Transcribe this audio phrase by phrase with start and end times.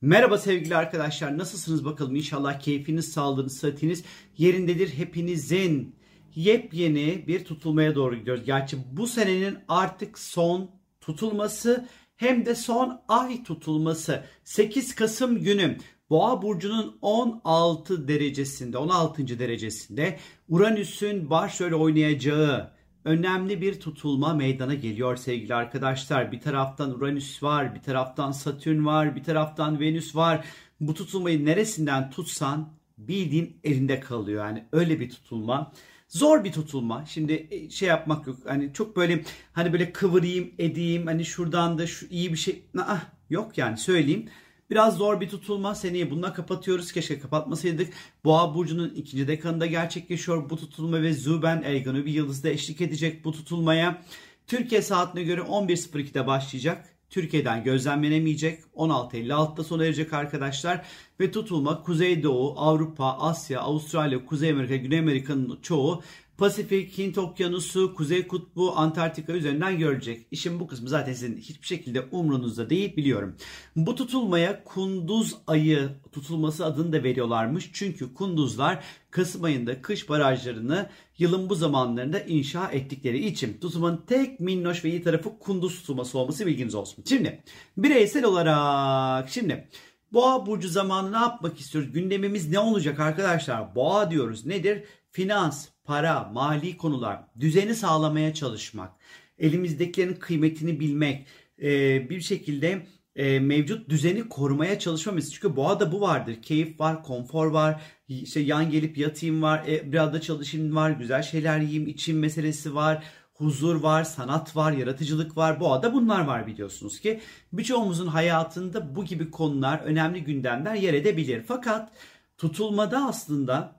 [0.00, 4.04] Merhaba sevgili arkadaşlar nasılsınız bakalım inşallah keyfiniz, sağlığınız, sıhhatiniz
[4.38, 5.96] yerindedir hepinizin.
[6.34, 8.44] Yepyeni bir tutulmaya doğru gidiyoruz.
[8.44, 10.70] Gerçi bu senenin artık son
[11.00, 15.78] tutulması hem de son ay tutulması 8 Kasım günü
[16.10, 19.38] Boğa burcunun 16 derecesinde 16.
[19.38, 20.18] derecesinde
[20.48, 22.75] Uranüs'ün başrol oynayacağı
[23.06, 26.32] önemli bir tutulma meydana geliyor sevgili arkadaşlar.
[26.32, 30.44] Bir taraftan Uranüs var, bir taraftan Satürn var, bir taraftan Venüs var.
[30.80, 34.46] Bu tutulmayı neresinden tutsan bildiğin elinde kalıyor.
[34.46, 35.72] Yani öyle bir tutulma.
[36.08, 37.04] Zor bir tutulma.
[37.06, 38.36] Şimdi e, şey yapmak yok.
[38.46, 41.06] Hani çok böyle hani böyle kıvırayım, edeyim.
[41.06, 42.62] Hani şuradan da şu iyi bir şey.
[42.78, 44.28] Ah, yok yani söyleyeyim.
[44.70, 45.74] Biraz zor bir tutulma.
[45.74, 46.92] Seneye bununla kapatıyoruz.
[46.92, 47.92] Keşke kapatmasaydık.
[48.24, 53.32] Boğa burcunun ikinci dekanında gerçekleşiyor bu tutulma ve Züben Elgan'ı bir yıldızda eşlik edecek bu
[53.32, 54.02] tutulmaya.
[54.46, 56.96] Türkiye saatine göre 11.02'de başlayacak.
[57.10, 58.60] Türkiye'den gözlemlenemeyecek.
[58.76, 60.86] 16.56'da sona erecek arkadaşlar.
[61.20, 66.02] Ve tutulma Kuzeydoğu, Avrupa, Asya, Avustralya, Kuzey Amerika, Güney Amerika'nın çoğu
[66.38, 70.26] Pasifik, Hint Okyanusu, Kuzey Kutbu, Antarktika üzerinden görecek.
[70.30, 73.36] İşin bu kısmı zaten sizin hiçbir şekilde umrunuzda değil biliyorum.
[73.76, 77.70] Bu tutulmaya Kunduz ayı tutulması adını da veriyorlarmış.
[77.72, 84.84] Çünkü Kunduzlar Kasım ayında kış barajlarını yılın bu zamanlarında inşa ettikleri için tutulmanın tek minnoş
[84.84, 87.04] ve iyi tarafı Kunduz tutulması olması bilginiz olsun.
[87.08, 87.42] Şimdi
[87.76, 89.68] bireysel olarak şimdi
[90.12, 91.92] Boğa burcu zamanı ne yapmak istiyoruz?
[91.92, 93.74] Gündemimiz ne olacak arkadaşlar?
[93.74, 94.46] Boğa diyoruz.
[94.46, 94.84] Nedir?
[95.10, 98.92] Finans, para, mali konular, düzeni sağlamaya çalışmak,
[99.38, 101.26] elimizdekilerin kıymetini bilmek,
[101.62, 105.34] e, bir şekilde e, mevcut düzeni korumaya çalışmamız.
[105.34, 106.42] Çünkü boğada bu vardır.
[106.42, 111.22] Keyif var, konfor var, işte yan gelip yatayım var, e, biraz da çalışayım var, güzel
[111.22, 115.60] şeyler yiyeyim, içim meselesi var, huzur var, sanat var, yaratıcılık var.
[115.60, 117.20] Boğada bunlar var biliyorsunuz ki.
[117.52, 121.42] Birçoğumuzun hayatında bu gibi konular, önemli gündemler yer edebilir.
[121.46, 121.92] Fakat
[122.38, 123.75] tutulmada aslında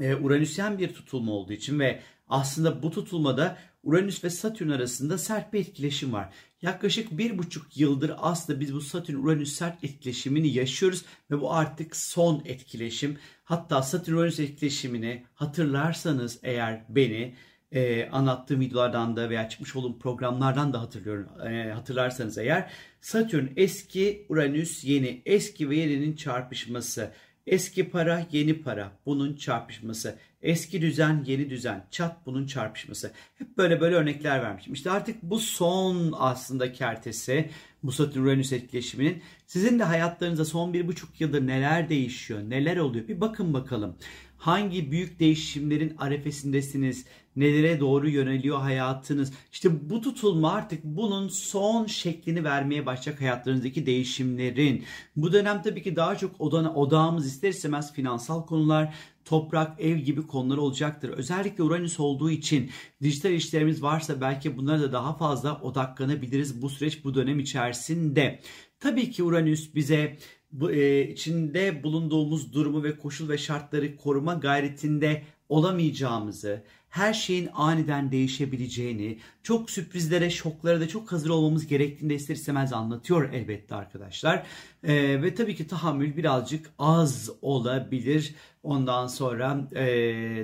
[0.00, 5.52] e, Uranüsyen bir tutulma olduğu için ve aslında bu tutulmada Uranüs ve Satürn arasında sert
[5.52, 6.32] bir etkileşim var.
[6.62, 12.42] Yaklaşık bir buçuk yıldır aslında biz bu Satürn-Uranüs sert etkileşimini yaşıyoruz ve bu artık son
[12.44, 13.18] etkileşim.
[13.44, 17.34] Hatta Satürn-Uranüs etkileşimini hatırlarsanız eğer beni
[17.72, 22.70] e, anlattığım videolardan da veya çıkmış olduğum programlardan da hatırlıyorum e, hatırlarsanız eğer
[23.00, 27.12] Satürn eski Uranüs yeni eski ve yeninin çarpışması
[27.48, 28.92] Eski para, yeni para.
[29.06, 30.18] Bunun çarpışması.
[30.42, 31.86] Eski düzen, yeni düzen.
[31.90, 33.12] Çat bunun çarpışması.
[33.38, 34.72] Hep böyle böyle örnekler vermişim.
[34.72, 37.50] İşte artık bu son aslında kertesi.
[37.82, 39.22] Bu Satürn-Uranüs etkileşiminin.
[39.46, 43.08] Sizin de hayatlarınızda son bir buçuk yıldır neler değişiyor, neler oluyor?
[43.08, 43.96] Bir bakın bakalım.
[44.38, 47.04] Hangi büyük değişimlerin arefesindesiniz?
[47.38, 49.32] Nelere doğru yöneliyor hayatınız?
[49.52, 54.84] İşte bu tutulma artık bunun son şeklini vermeye başlayacak hayatlarınızdaki değişimlerin.
[55.16, 58.94] Bu dönem tabii ki daha çok odana, odağımız ister istemez finansal konular,
[59.24, 61.08] toprak, ev gibi konular olacaktır.
[61.08, 62.70] Özellikle Uranüs olduğu için
[63.02, 68.40] dijital işlerimiz varsa belki bunlara da daha fazla odaklanabiliriz bu süreç bu dönem içerisinde.
[68.80, 70.18] Tabii ki Uranüs bize
[70.52, 78.12] bu, e, içinde bulunduğumuz durumu ve koşul ve şartları koruma gayretinde olamayacağımızı, her şeyin aniden
[78.12, 84.46] değişebileceğini, çok sürprizlere, şoklara da çok hazır olmamız gerektiğini de ister istemez anlatıyor elbette arkadaşlar.
[84.82, 88.34] Ee, ve tabii ki tahammül birazcık az olabilir.
[88.62, 89.86] Ondan sonra e,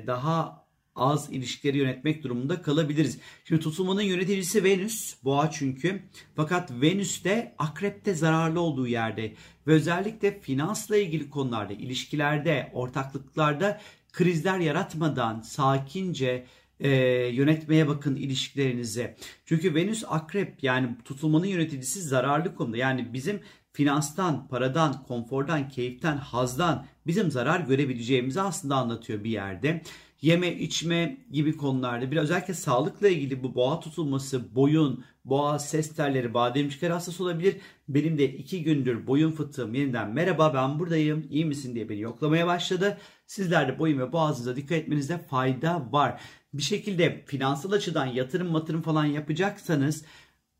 [0.07, 0.65] daha
[0.97, 3.19] az ilişkileri yönetmek durumunda kalabiliriz.
[3.45, 6.03] Şimdi tutulmanın yöneticisi Venüs, boğa çünkü.
[6.37, 9.35] Fakat Venüs de akrepte zararlı olduğu yerde
[9.67, 13.81] ve özellikle finansla ilgili konularda, ilişkilerde, ortaklıklarda
[14.15, 16.47] krizler yaratmadan sakince
[16.81, 16.91] e,
[17.33, 19.17] yönetmeye bakın ilişkilerinize.
[19.47, 22.77] Çünkü Venüs akrep yani tutulmanın yöneticisi zararlı konuda.
[22.77, 23.41] Yani bizim
[23.73, 29.83] finanstan, paradan, konfordan, keyiften, hazdan bizim zarar görebileceğimizi aslında anlatıyor bir yerde.
[30.23, 36.35] Yeme, içme gibi konularda bir özellikle sağlıkla ilgili bu boğa tutulması, boyun, boğa, ses telleri,
[36.35, 37.57] bademcikler hastası olabilir.
[37.89, 42.47] Benim de iki gündür boyun fıtığım yeniden merhaba ben buradayım, iyi misin diye beni yoklamaya
[42.47, 42.99] başladı.
[43.27, 46.21] Sizler de boyun ve boğazınıza dikkat etmenizde fayda var.
[46.55, 50.05] Bir şekilde finansal açıdan yatırım matırım falan yapacaksanız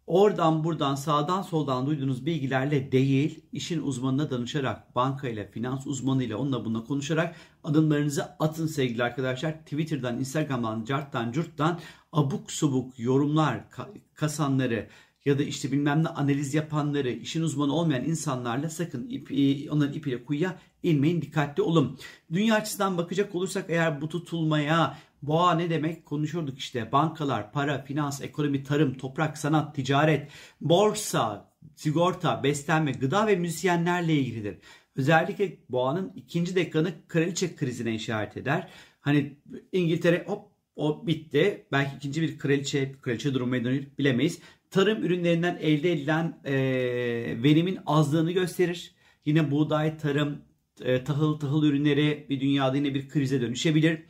[0.07, 6.85] oradan buradan sağdan soldan duyduğunuz bilgilerle değil işin uzmanına danışarak bankayla finans uzmanıyla onunla bununla
[6.85, 9.53] konuşarak adımlarınızı atın sevgili arkadaşlar.
[9.53, 11.81] Twitter'dan Instagram'dan carttan curttan
[12.13, 13.65] abuk subuk yorumlar
[14.15, 14.89] kasanları
[15.25, 20.25] ya da işte bilmem ne analiz yapanları, işin uzmanı olmayan insanlarla sakın ipi, onların ipiyle
[20.25, 21.99] kuyuya inmeyin, dikkatli olun.
[22.33, 28.23] Dünya açısından bakacak olursak eğer bu tutulmaya boğa ne demek konuşurduk işte bankalar, para, finans,
[28.23, 30.31] ekonomi, tarım, toprak, sanat, ticaret,
[30.61, 34.59] borsa, sigorta, beslenme, gıda ve müzisyenlerle ilgilidir.
[34.97, 38.69] Özellikle boğanın ikinci dekanı kraliçe krizine işaret eder.
[39.01, 39.39] Hani
[39.73, 41.67] İngiltere hop o bitti.
[41.73, 44.39] Belki ikinci bir kraliçe, kraliçe dönür bilemeyiz.
[44.75, 46.53] Tarım ürünlerinden elde edilen e,
[47.43, 48.95] verimin azlığını gösterir.
[49.25, 50.39] Yine buğday, tarım,
[50.81, 54.03] e, tahıl, tahıl ürünleri bir dünyada yine bir krize dönüşebilir.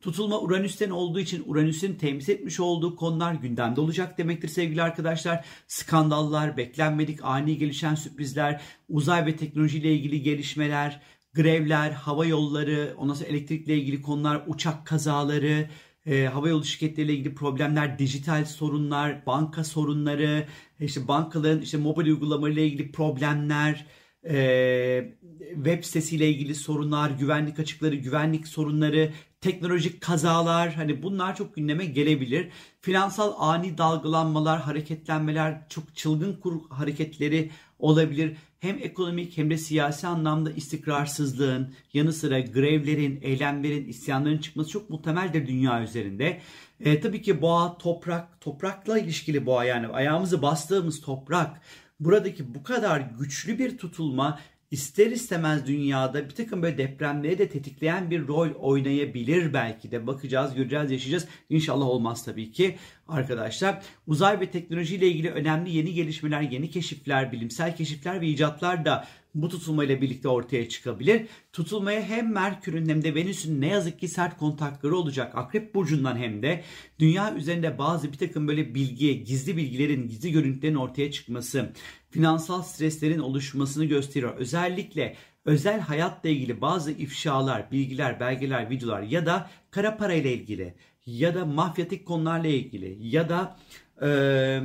[0.00, 5.44] Tutulma Uranüs'ten olduğu için Uranüs'ün temsil etmiş olduğu konular gündemde olacak demektir sevgili arkadaşlar.
[5.66, 11.00] Skandallar, beklenmedik ani gelişen sürprizler, uzay ve teknolojiyle ilgili gelişmeler,
[11.34, 15.68] grevler, hava yolları, ondan sonra elektrikle ilgili konular, uçak kazaları,
[16.06, 20.46] e, hava yolu şirketleriyle ilgili problemler, dijital sorunlar, banka sorunları,
[20.80, 23.86] işte bankaların işte mobil uygulamalarıyla ilgili problemler,
[24.28, 25.14] e,
[25.54, 32.48] web sitesiyle ilgili sorunlar, güvenlik açıkları, güvenlik sorunları, teknolojik kazalar hani bunlar çok gündeme gelebilir.
[32.80, 38.36] Finansal ani dalgalanmalar, hareketlenmeler, çok çılgın kur hareketleri olabilir.
[38.62, 45.46] Hem ekonomik hem de siyasi anlamda istikrarsızlığın yanı sıra grevlerin, eylemlerin, isyanların çıkması çok muhtemeldir
[45.46, 46.40] dünya üzerinde.
[46.80, 51.60] E, tabii ki boğa toprak, toprakla ilişkili boğa yani ayağımızı bastığımız toprak.
[52.00, 54.40] Buradaki bu kadar güçlü bir tutulma
[54.72, 60.06] ister istemez dünyada bir takım böyle depremleri de tetikleyen bir rol oynayabilir belki de.
[60.06, 61.28] Bakacağız, göreceğiz, yaşayacağız.
[61.50, 62.76] İnşallah olmaz tabii ki
[63.08, 63.82] arkadaşlar.
[64.06, 69.06] Uzay ve teknoloji ile ilgili önemli yeni gelişmeler, yeni keşifler, bilimsel keşifler ve icatlar da
[69.34, 71.26] bu tutulmayla birlikte ortaya çıkabilir.
[71.52, 75.32] Tutulmaya hem Merkür'ün hem de Venüs'ün ne yazık ki sert kontakları olacak.
[75.34, 76.62] Akrep Burcu'ndan hem de
[76.98, 81.72] dünya üzerinde bazı bir takım böyle bilgi, gizli bilgilerin, gizli görüntülerin ortaya çıkması,
[82.12, 84.36] finansal streslerin oluşmasını gösteriyor.
[84.36, 90.74] Özellikle özel hayatla ilgili bazı ifşalar, bilgiler, belgeler, videolar ya da kara para ile ilgili
[91.06, 93.56] ya da mafyatik konularla ilgili ya da
[94.02, 94.60] ee,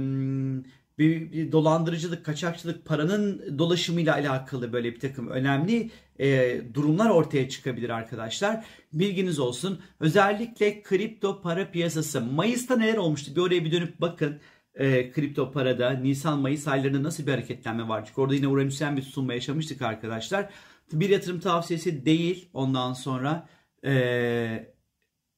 [0.97, 7.89] bir, bir dolandırıcılık, kaçakçılık, paranın dolaşımıyla alakalı böyle bir takım önemli e, durumlar ortaya çıkabilir
[7.89, 8.65] arkadaşlar.
[8.93, 9.81] Bilginiz olsun.
[9.99, 12.21] Özellikle kripto para piyasası.
[12.21, 13.35] Mayıs'ta neler olmuştu?
[13.35, 14.39] Bir oraya bir dönüp bakın.
[14.77, 18.05] E, kripto parada Nisan-Mayıs aylarında nasıl bir hareketlenme var?
[18.05, 20.49] Çünkü orada yine Uranüs'ten bir tutulma yaşamıştık arkadaşlar.
[20.93, 23.49] Bir yatırım tavsiyesi değil ondan sonra.
[23.85, 24.73] E,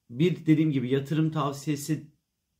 [0.09, 2.07] bir dediğim gibi yatırım tavsiyesi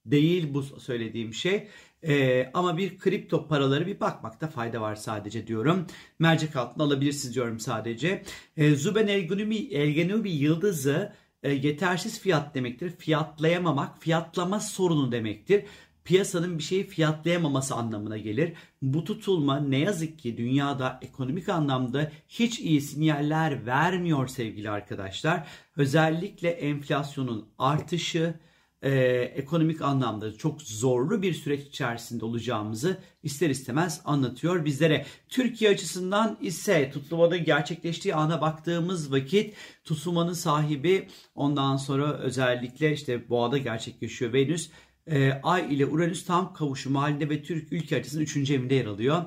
[0.06, 1.68] değil bu söylediğim şey.
[2.04, 5.88] Ee, ama bir kripto paraları bir bakmakta fayda var sadece diyorum.
[6.20, 8.24] Mercek altına alabilirsiniz diyorum sadece.
[8.58, 12.90] Ee, Zuben Elgenubi, Elgenubi yıldızı e, yetersiz fiyat demektir.
[12.90, 15.64] Fiyatlayamamak, fiyatlama sorunu demektir.
[16.10, 18.54] Piyasanın bir şeyi fiyatlayamaması anlamına gelir.
[18.82, 25.48] Bu tutulma ne yazık ki dünyada ekonomik anlamda hiç iyi sinyaller vermiyor sevgili arkadaşlar.
[25.78, 28.34] Özellikle enflasyonun artışı,
[28.82, 28.92] e,
[29.36, 35.06] ekonomik anlamda çok zorlu bir süreç içerisinde olacağımızı ister istemez anlatıyor bizlere.
[35.30, 43.58] Türkiye açısından ise tutulmada gerçekleştiği ana baktığımız vakit tutulmanın sahibi ondan sonra özellikle işte boğada
[43.58, 44.70] gerçekleşiyor Venüs.
[45.08, 48.52] E, Ay ile Uranüs tam kavuşum halinde ve Türk ülke açısından 3.
[48.52, 49.24] evinde yer alıyor.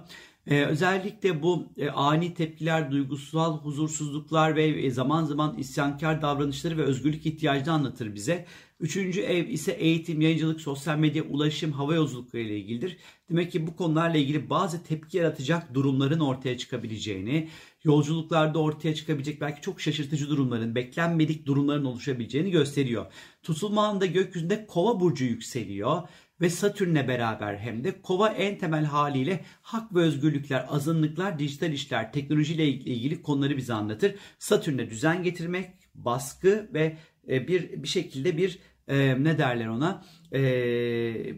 [0.46, 7.26] Ee, özellikle bu e, ani tepkiler, duygusal huzursuzluklar ve zaman zaman isyankar davranışları ve özgürlük
[7.26, 8.46] ihtiyacını anlatır bize.
[8.82, 12.96] Üçüncü ev ise eğitim, yayıncılık, sosyal medya, ulaşım, hava yolculukları ile ilgilidir.
[13.30, 17.48] Demek ki bu konularla ilgili bazı tepki yaratacak durumların ortaya çıkabileceğini,
[17.84, 23.06] yolculuklarda ortaya çıkabilecek belki çok şaşırtıcı durumların, beklenmedik durumların oluşabileceğini gösteriyor.
[23.42, 26.02] Tutulma anında gökyüzünde kova burcu yükseliyor
[26.40, 32.12] ve Satürn'le beraber hem de kova en temel haliyle hak ve özgürlükler, azınlıklar, dijital işler,
[32.12, 34.14] teknolojiyle ilgili konuları bize anlatır.
[34.38, 36.96] Satürn'e düzen getirmek, baskı ve
[37.28, 38.58] e, bir bir şekilde bir
[38.92, 40.42] e, ne derler ona e,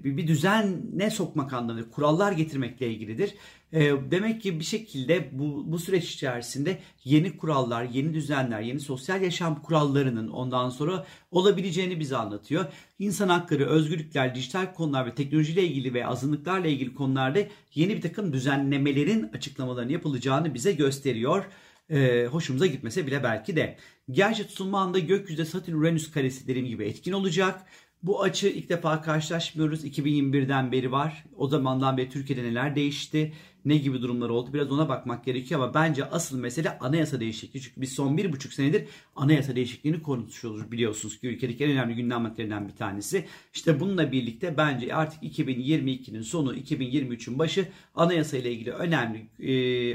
[0.05, 3.35] bir, bir düzene sokmak anlamında kurallar getirmekle ilgilidir.
[3.73, 9.23] E, demek ki bir şekilde bu, bu süreç içerisinde yeni kurallar, yeni düzenler, yeni sosyal
[9.23, 12.65] yaşam kurallarının ondan sonra olabileceğini bize anlatıyor.
[12.99, 17.39] İnsan hakları, özgürlükler, dijital konular ve teknolojiyle ilgili ve azınlıklarla ilgili konularda
[17.75, 21.45] yeni bir takım düzenlemelerin açıklamalarını yapılacağını bize gösteriyor
[21.91, 23.77] e, hoşumuza gitmese bile belki de.
[24.11, 27.67] Gerçi tutulma anda gökyüzünde Satürn-Uranüs karesi dediğim gibi etkin olacak.
[28.03, 29.85] Bu açı ilk defa karşılaşmıyoruz.
[29.85, 31.25] 2021'den beri var.
[31.37, 33.33] O zamandan beri Türkiye'de neler değişti?
[33.65, 34.53] Ne gibi durumlar oldu?
[34.53, 37.61] Biraz ona bakmak gerekiyor ama bence asıl mesele anayasa değişikliği.
[37.63, 38.85] Çünkü biz son bir buçuk senedir
[39.17, 43.25] anayasa değişikliğini konuşuyoruz biliyorsunuz ki ülkedeki en önemli gündem maddelerinden bir tanesi.
[43.55, 49.27] İşte bununla birlikte bence artık 2022'nin sonu 2023'ün başı anayasa ile ilgili önemli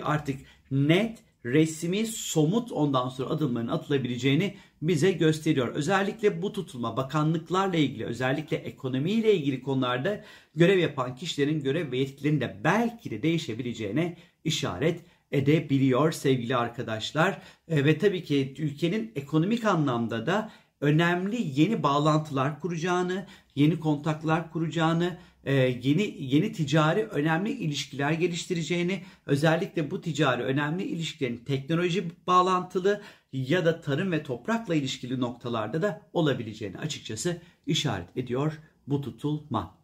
[0.03, 0.39] artık
[0.71, 5.67] net resmi, somut ondan sonra adımların atılabileceğini bize gösteriyor.
[5.67, 10.23] Özellikle bu tutulma bakanlıklarla ilgili özellikle ekonomiyle ilgili konularda
[10.55, 17.41] görev yapan kişilerin görev ve yetkilerinin de belki de değişebileceğine işaret edebiliyor sevgili arkadaşlar.
[17.67, 20.51] E, ve tabii ki ülkenin ekonomik anlamda da
[20.81, 29.91] önemli yeni bağlantılar kuracağını, yeni kontaklar kuracağını, e, yeni yeni ticari önemli ilişkiler geliştireceğini, özellikle
[29.91, 33.01] bu ticari önemli ilişkilerin teknoloji bağlantılı
[33.33, 39.78] ya da tarım ve toprakla ilişkili noktalarda da olabileceğini açıkçası işaret ediyor bu tutulma.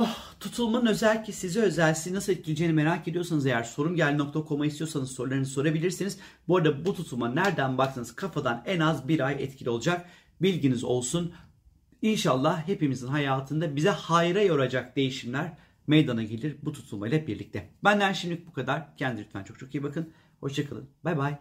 [0.00, 6.18] Oh, tutulmanın özel ki size özel nasıl etkileyeceğini merak ediyorsanız eğer sorumgel.com'a istiyorsanız sorularınızı sorabilirsiniz.
[6.48, 10.08] Bu arada bu tutulma nereden baksanız kafadan en az bir ay etkili olacak.
[10.42, 11.32] Bilginiz olsun.
[12.02, 15.52] İnşallah hepimizin hayatında bize hayra yoracak değişimler
[15.86, 17.70] meydana gelir bu tutulmayla birlikte.
[17.84, 18.96] Benden şimdilik bu kadar.
[18.96, 20.12] Kendinize lütfen çok çok iyi bakın.
[20.40, 20.88] Hoşçakalın.
[21.04, 21.38] Bay bay.